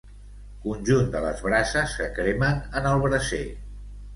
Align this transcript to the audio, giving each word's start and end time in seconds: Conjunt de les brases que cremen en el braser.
Conjunt 0.63 1.11
de 1.17 1.21
les 1.27 1.43
brases 1.49 1.95
que 1.99 2.09
cremen 2.17 2.59
en 2.81 2.89
el 2.95 3.05
braser. 3.07 3.47